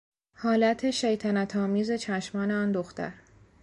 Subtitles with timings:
[0.33, 3.11] حالت شیطنت آمیز چشمان آن دختر